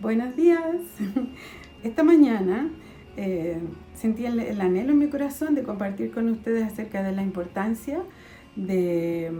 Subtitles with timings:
[0.00, 0.76] Buenos días.
[1.82, 2.70] Esta mañana
[3.18, 3.60] eh,
[3.94, 8.00] sentí el, anhelo en mi corazón de compartir con ustedes acerca de la importancia
[8.56, 9.30] de,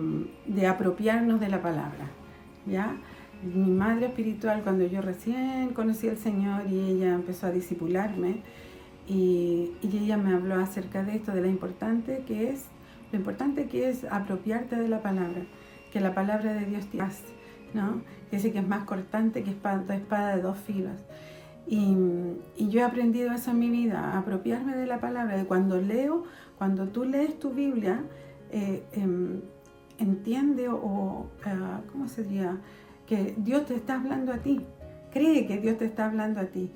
[0.69, 2.11] apropiarnos de la palabra.
[2.67, 2.95] ¿ya?
[3.43, 8.43] Mi madre espiritual, cuando yo recién conocí al Señor y ella empezó a disipularme,
[9.09, 12.67] y, y ella me habló acerca de esto, de lo importante que es,
[13.13, 15.41] lo importante que es apropiarte de la palabra,
[15.91, 17.40] que la palabra de Dios te hace
[17.75, 18.03] ¿no?
[18.31, 20.97] Dice que es más cortante que espada, espada de dos filos.
[21.67, 21.97] Y,
[22.59, 26.25] yo he aprendido eso en mi vida, apropiarme de la palabra, de cuando leo,
[26.59, 28.03] cuando tú lees tu Biblia,
[28.51, 29.41] eh, em,
[29.99, 32.59] entiende o, ah, ¿cómo sería?
[33.07, 34.61] Que Dios te está hablando a ti,
[35.13, 36.71] cree que Dios te está hablando a ti,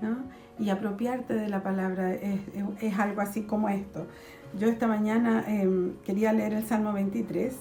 [0.00, 0.18] ¿no?
[0.58, 4.06] Y apropiarte de la palabra es, algo así como esto.
[4.58, 7.54] Yo esta mañana em, quería leer el Salmo 23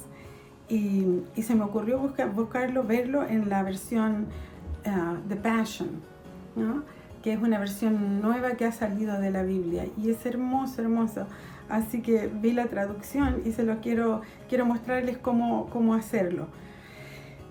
[0.70, 4.28] y, se me ocurrió buscar, buscarlo, verlo en la versión
[5.28, 5.90] The Passion,
[7.22, 11.28] que es una versión nueva que ha salido de la Biblia y es hermoso, hermoso.
[11.70, 16.48] Así que vi la traducción y se lo quiero, quiero mostrarles cómo, cómo hacerlo.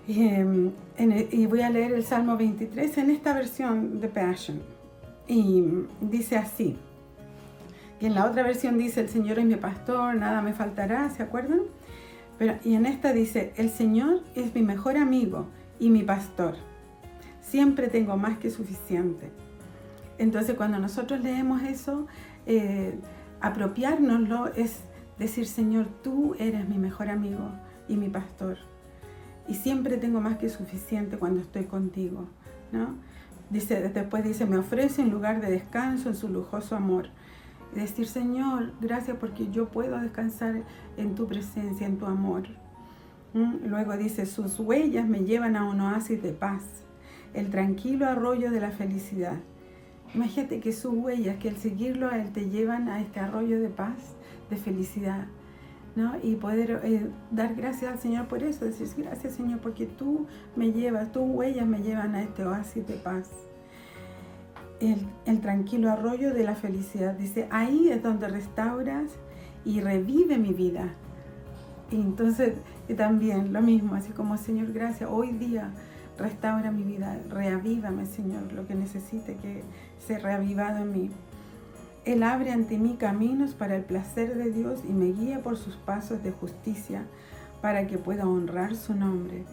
[0.07, 4.61] Y, em, y, voy a leer el Salmo 23 en esta versión de Passion.
[5.27, 5.63] Y
[5.99, 6.77] dice así.
[7.99, 11.23] Y en la otra versión dice, el Señor es mi pastor, nada me faltará, ¿se
[11.23, 11.61] acuerdan?
[12.63, 15.47] Y en esta dice, el Señor es mi mejor amigo
[15.79, 16.55] y mi pastor.
[17.41, 19.29] Siempre tengo más que suficiente.
[20.17, 22.07] Entonces cuando nosotros leemos eso,
[22.45, 22.99] eh,
[23.41, 24.81] apropiárnoslo es
[25.17, 27.51] decir, Señor, tú eres mi mejor amigo
[27.87, 28.57] y mi pastor.
[29.47, 32.27] Y siempre tengo más que suficiente cuando estoy contigo.
[32.71, 32.95] ¿no?
[33.49, 37.09] Dice, después dice, me ofrece un lugar de descanso en su lujoso amor
[37.81, 40.63] decir, Señor, gracias porque yo puedo descansar
[40.97, 42.43] en tu presencia, en tu amor.
[43.33, 43.67] ¿Mm?
[43.67, 46.63] Luego dice, sus huellas me llevan a un oasis de paz,
[47.33, 49.37] el tranquilo arroyo de la felicidad.
[50.13, 53.69] Imagínate que sus huellas, que el seguirlo a Él te llevan a este arroyo de
[53.69, 54.15] paz,
[54.49, 55.27] de felicidad.
[55.95, 56.13] ¿no?
[56.21, 60.73] Y poder eh, dar gracias al Señor por eso, decir gracias Señor porque tú me
[60.73, 63.29] llevas, tus huellas me llevan a este oasis de paz
[64.79, 67.13] el, tranquilo arroyo de la felicidad.
[67.13, 69.11] Dice, ahí es donde restauras
[69.63, 70.93] y revive mi vida.
[71.91, 72.53] Y entonces
[72.97, 75.71] también lo mismo, así como Señor, gracias, hoy día
[76.17, 79.63] restaura mi vida, reavívame Señor, lo que necesite que
[79.99, 81.09] sea reavivado en mí.
[82.05, 85.75] Él abre ante mí caminos para el placer de Dios y me guía por sus
[85.75, 87.03] pasos de justicia
[87.61, 89.43] para que pueda honrar su nombre.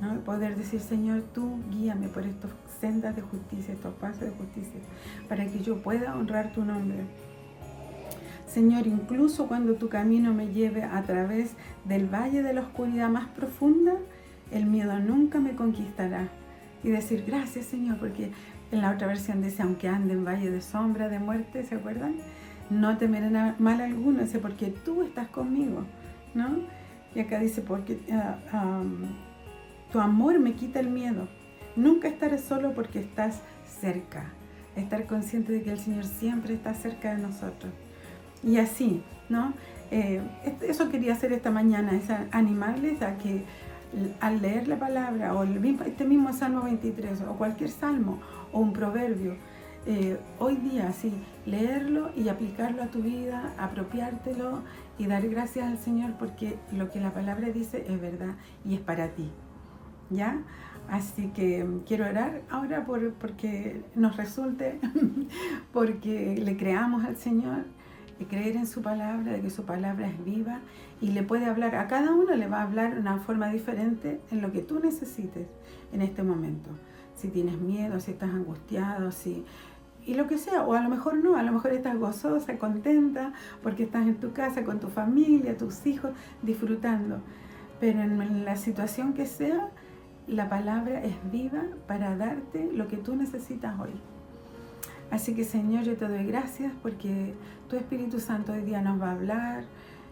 [0.00, 0.20] ¿No?
[0.20, 4.80] Poder decir, Señor, tú guíame por estos sendas de justicia, estos pasos de justicia,
[5.28, 7.04] para que yo pueda honrar tu nombre.
[8.46, 11.52] Señor, incluso cuando tu camino me lleve a través
[11.84, 13.94] del valle de la oscuridad más profunda,
[14.50, 16.28] el miedo nunca me conquistará.
[16.84, 18.30] Y decir, gracias Señor, porque
[18.70, 22.16] en la otra versión dice, aunque ande en valle de sombra, de muerte, ¿se acuerdan?
[22.70, 25.84] No temeré mal alguno, dice, porque tú estás conmigo,
[26.34, 26.60] ¿no?
[27.14, 28.82] Y acá dice, porque ah,
[29.92, 31.28] tu amor me quita el miedo.
[31.74, 33.40] Nunca estaré solo porque estás
[33.80, 34.32] cerca.
[34.76, 37.72] Estar consciente de que el Señor siempre está cerca de nosotros.
[38.42, 39.54] Y así, ¿no?
[39.90, 40.20] Eh,
[40.62, 43.44] eso quería hacer esta mañana, es animarles a que
[44.20, 48.18] al leer la palabra o este mismo Salmo 23 o cualquier salmo
[48.52, 49.36] o un proverbio,
[49.86, 51.12] eh, hoy día sí,
[51.46, 54.62] leerlo y aplicarlo a tu vida, apropiártelo
[54.98, 58.80] y dar gracias al Señor porque lo que la palabra dice es verdad y es
[58.80, 59.30] para ti.
[60.10, 60.38] ¿Ya?
[60.88, 64.78] Así que quiero orar ahora por, porque nos resulte,
[65.72, 67.64] porque le creamos al Señor,
[68.18, 70.60] y creer en su palabra, de que su palabra es viva
[71.00, 74.20] y le puede hablar, a cada uno le va a hablar de una forma diferente
[74.30, 75.46] en lo que tú necesites
[75.92, 76.70] en este momento.
[77.14, 79.44] Si tienes miedo, si estás angustiado, si
[80.04, 83.32] y lo que sea, o a lo mejor no, a lo mejor estás gozosa, contenta,
[83.60, 86.12] porque estás en tu casa con tu familia, tus hijos,
[86.42, 87.18] disfrutando.
[87.80, 89.68] Pero en la situación que sea,
[90.26, 93.92] la palabra es viva para darte lo que tú necesitas hoy.
[95.10, 97.34] Así que Señor, yo te doy gracias porque
[97.68, 99.64] tu Espíritu Santo hoy día nos va a hablar,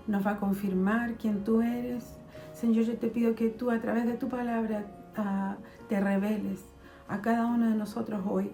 [0.07, 2.17] nos va a confirmar quién tú eres.
[2.53, 4.85] Señor, yo te pido que tú a través de tu palabra
[5.17, 5.57] ah,
[5.89, 6.61] te reveles
[7.09, 8.51] a cada uno de nosotros hoy,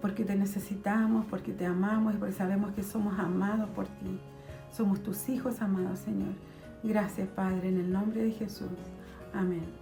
[0.00, 4.20] porque te necesitamos, porque te amamos y porque sabemos que somos amados por ti.
[4.70, 6.34] Somos tus hijos amados, Señor.
[6.82, 8.68] Gracias, Padre, en el nombre de Jesús.
[9.32, 9.81] Amén.